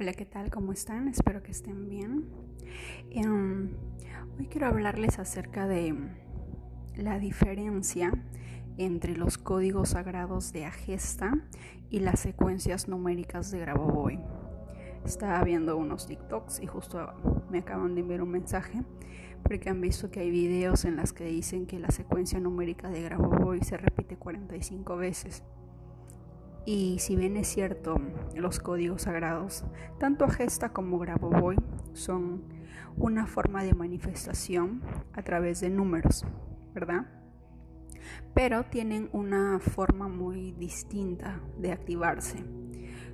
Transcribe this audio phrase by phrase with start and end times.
[0.00, 0.50] Hola, ¿qué tal?
[0.50, 1.06] ¿Cómo están?
[1.06, 2.24] Espero que estén bien.
[3.12, 3.70] Em,
[4.36, 5.94] hoy quiero hablarles acerca de
[6.96, 8.10] la diferencia
[8.76, 11.32] entre los códigos sagrados de Agesta
[11.90, 14.18] y las secuencias numéricas de Grabovoi.
[15.04, 17.14] Estaba viendo unos TikToks y justo
[17.48, 18.82] me acaban de enviar un mensaje
[19.44, 23.00] porque han visto que hay videos en las que dicen que la secuencia numérica de
[23.00, 25.44] Grabovoi se repite 45 veces.
[26.66, 28.00] Y si bien es cierto,
[28.34, 29.64] los códigos sagrados,
[29.98, 31.56] tanto Agesta como Grabovoi,
[31.92, 32.42] son
[32.96, 34.80] una forma de manifestación
[35.12, 36.24] a través de números,
[36.72, 37.06] ¿verdad?
[38.34, 42.42] Pero tienen una forma muy distinta de activarse.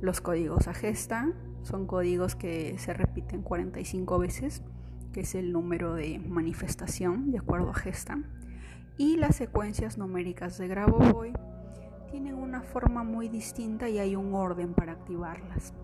[0.00, 4.62] Los códigos Agesta son códigos que se repiten 45 veces,
[5.12, 8.18] que es el número de manifestación de acuerdo a Gesta.
[8.96, 11.32] Y las secuencias numéricas de Grabovoi
[12.14, 15.74] tienen una forma muy distinta y hay un orden para activarlas.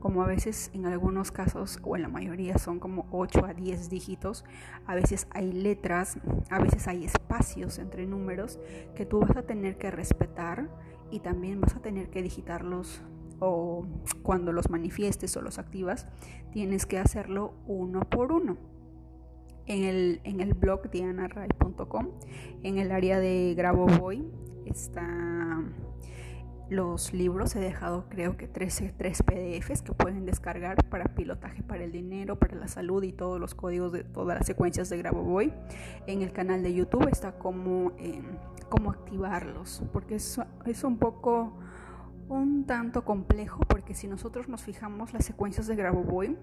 [0.00, 3.88] Como a veces en algunos casos o en la mayoría son como 8 a 10
[3.88, 4.44] dígitos,
[4.88, 6.18] a veces hay letras,
[6.50, 8.58] a veces hay espacios entre números
[8.96, 10.68] que tú vas a tener que respetar
[11.12, 13.00] y también vas a tener que digitarlos
[13.38, 13.86] o
[14.24, 16.08] cuando los manifiestes o los activas,
[16.50, 18.56] tienes que hacerlo uno por uno.
[19.68, 22.08] En el, en el blog dianaray.com,
[22.62, 24.24] en el área de Grabovoi,
[24.64, 25.74] están
[26.70, 27.54] los libros.
[27.56, 32.38] He dejado creo que 13, 3 PDFs que pueden descargar para pilotaje para el dinero,
[32.38, 35.52] para la salud y todos los códigos de todas las secuencias de Grabovoi.
[36.06, 38.22] En el canal de YouTube está como eh,
[38.68, 41.58] cómo activarlos, porque es, es un poco
[42.28, 46.36] un tanto complejo porque si nosotros nos fijamos las secuencias de Grabovoi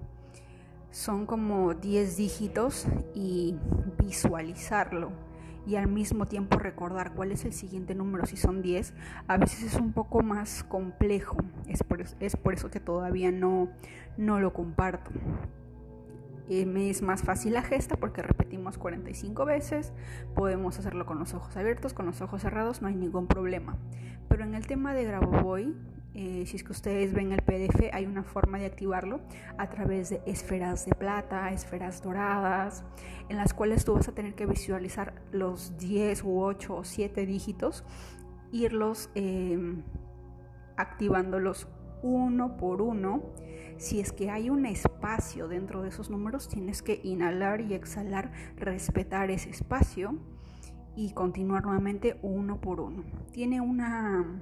[0.96, 3.54] son como 10 dígitos y
[4.00, 5.12] visualizarlo
[5.68, 8.94] y al mismo tiempo recordar cuál es el siguiente número si son 10
[9.28, 11.36] a veces es un poco más complejo
[11.68, 13.68] es por, es por eso que todavía no,
[14.16, 15.12] no lo comparto
[16.48, 19.94] eh, me es más fácil la gesta porque repetimos 45 veces,
[20.36, 23.78] podemos hacerlo con los ojos abiertos, con los ojos cerrados, no hay ningún problema.
[24.30, 25.74] Pero en el tema de Grabovoi,
[26.18, 29.20] eh, si es que ustedes ven el PDF, hay una forma de activarlo
[29.58, 32.86] a través de esferas de plata, esferas doradas,
[33.28, 37.26] en las cuales tú vas a tener que visualizar los 10 u 8 o 7
[37.26, 37.84] dígitos,
[38.54, 39.60] irlos eh,
[40.78, 41.68] activándolos
[42.02, 43.34] uno por uno.
[43.76, 48.32] Si es que hay un espacio dentro de esos números, tienes que inhalar y exhalar,
[48.56, 50.18] respetar ese espacio
[50.96, 53.04] y continuar nuevamente uno por uno.
[53.34, 54.42] Tiene una,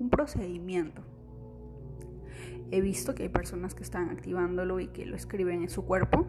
[0.00, 1.11] un procedimiento.
[2.72, 6.26] He visto que hay personas que están activándolo y que lo escriben en su cuerpo.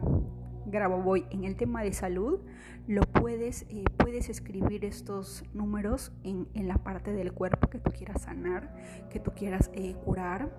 [0.66, 2.40] Grabo voy en el tema de salud,
[2.86, 7.90] lo puedes, eh, puedes escribir estos números en, en, la parte del cuerpo que tú
[7.90, 8.74] quieras sanar,
[9.10, 10.52] que tú quieras eh, curar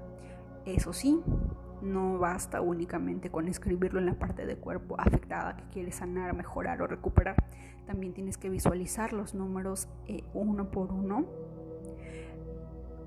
[0.66, 1.22] eso sí,
[1.82, 6.82] no basta únicamente con escribirlo en la parte del cuerpo afectada que quieres sanar, mejorar
[6.82, 7.36] o recuperar.
[7.86, 11.28] También tienes que visualizar los números eh, uno por uno,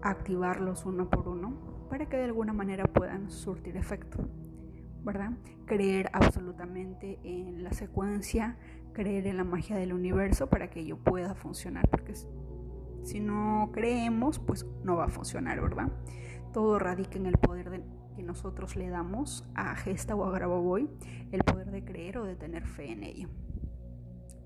[0.03, 4.29] activarlos uno por uno, para que de alguna manera puedan surtir efecto.
[5.05, 5.31] ¿Verdad?
[5.65, 8.57] Creer absolutamente en la secuencia,
[8.93, 12.15] creer en la magia del universo para que ello pueda funcionar, porque
[13.05, 15.91] si no creemos, pues no va a funcionar, ¿verdad?
[16.53, 17.83] Todo radica en el poder
[18.17, 20.91] que nosotros le damos a Gesta o a Grabovoi,
[21.31, 23.29] el poder de creer o de tener fe en ello.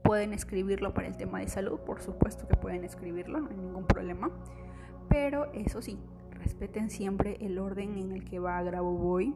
[0.05, 3.87] Pueden escribirlo para el tema de salud, por supuesto que pueden escribirlo, no hay ningún
[3.87, 4.31] problema.
[5.09, 5.99] Pero eso sí,
[6.31, 9.35] respeten siempre el orden en el que va Grabovoi.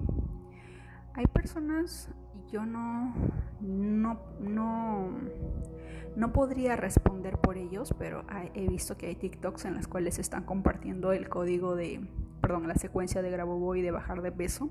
[1.14, 2.10] Hay personas,
[2.50, 3.14] yo no,
[3.60, 5.10] no, no,
[6.16, 10.44] no podría responder por ellos, pero he visto que hay TikToks en las cuales están
[10.44, 12.06] compartiendo el código de
[12.46, 14.70] perdón, la secuencia de Grabovoi de bajar de peso,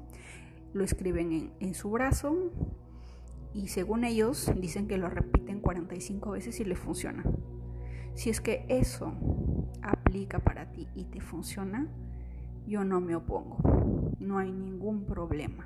[0.73, 2.51] lo escriben en, en su brazo
[3.53, 7.23] y según ellos dicen que lo repiten 45 veces y le funciona.
[8.13, 9.13] Si es que eso
[9.81, 11.87] aplica para ti y te funciona,
[12.67, 13.57] yo no me opongo,
[14.19, 15.65] no hay ningún problema.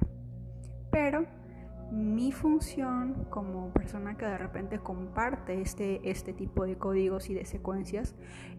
[0.91, 1.25] Pero
[1.91, 7.45] mi función como persona que de repente comparte este, este tipo de códigos y de
[7.45, 8.15] secuencias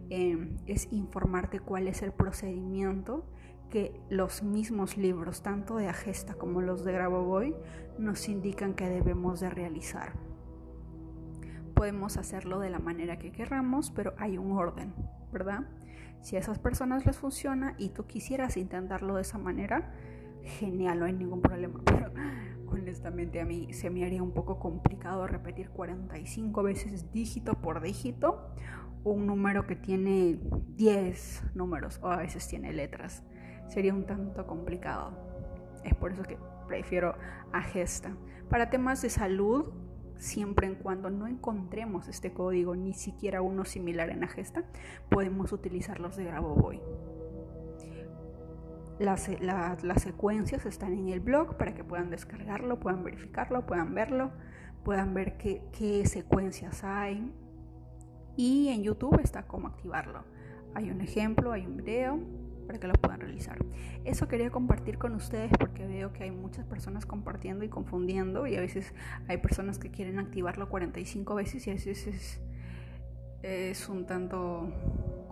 [0.08, 3.24] em, es informarte cuál es el procedimiento
[3.70, 7.54] que los mismos libros, tanto de Agesta como los de Grabovoi,
[7.98, 10.14] nos indican que debemos de realizar.
[11.74, 14.92] Podemos hacerlo de la manera que querramos, pero hay un orden,
[15.32, 15.64] ¿verdad?
[16.20, 19.92] Si a esas personas les funciona y tú quisieras intentarlo de esa manera,
[20.42, 21.80] genial, no hay ningún problema.
[21.84, 22.12] Pero
[22.66, 28.54] honestamente a mí se me haría un poco complicado repetir 45 veces dígito por dígito
[29.02, 30.38] un número que tiene
[30.76, 33.22] 10 números o a veces tiene letras.
[33.68, 35.12] Sería un tanto complicado.
[35.84, 36.36] Es por eso que
[36.66, 37.16] prefiero
[37.52, 38.14] Agesta.
[38.48, 39.72] Para temas de salud,
[40.20, 44.64] siempre en cuando no encontremos este código, ni siquiera uno similar en Agesta,
[45.08, 46.80] podemos utilizar los de Grabovoi.
[48.98, 54.30] Las, las, secuencias están en el blog para que puedan descargarlo, puedan verificarlo, puedan verlo,
[54.84, 57.32] puedan ver qué, qué secuencias hay.
[58.36, 60.24] Y en YouTube está cómo activarlo.
[60.74, 62.20] Hay un ejemplo, hay un video
[62.70, 63.58] para que lo puedan realizar.
[64.04, 68.54] Eso quería compartir con ustedes porque veo que hay muchas personas compartiendo y confundiendo y
[68.54, 68.94] a veces
[69.26, 72.40] hay personas que quieren activarlo 45 veces y a veces
[73.42, 74.72] es, un tanto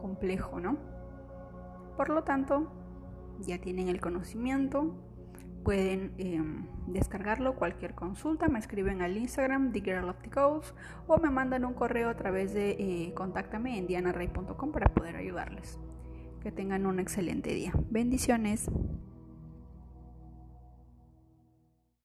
[0.00, 0.78] complejo, ¿no?
[1.96, 2.72] Por lo tanto,
[3.38, 4.96] ya tienen el conocimiento,
[5.62, 7.54] pueden em, descargarlo.
[7.54, 10.74] Cualquier consulta me escriben al Instagram The Girl of the Coast
[11.06, 15.78] o me mandan un correo a través de eh, contáctame en dianaray.com para poder ayudarles.
[16.48, 17.74] Que tengan un excelente día.
[17.90, 18.70] Bendiciones.